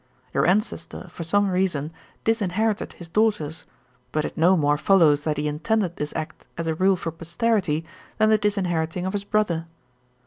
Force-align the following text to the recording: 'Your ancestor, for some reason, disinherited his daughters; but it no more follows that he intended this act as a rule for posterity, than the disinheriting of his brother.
'Your 0.33 0.47
ancestor, 0.47 1.05
for 1.11 1.21
some 1.21 1.51
reason, 1.51 1.91
disinherited 2.23 2.93
his 2.93 3.07
daughters; 3.07 3.65
but 4.11 4.25
it 4.25 4.35
no 4.35 4.57
more 4.57 4.75
follows 4.75 5.23
that 5.25 5.37
he 5.37 5.47
intended 5.47 5.97
this 5.97 6.11
act 6.15 6.43
as 6.57 6.65
a 6.65 6.73
rule 6.73 6.95
for 6.95 7.11
posterity, 7.11 7.85
than 8.17 8.29
the 8.29 8.39
disinheriting 8.39 9.05
of 9.05 9.13
his 9.13 9.23
brother. 9.23 9.67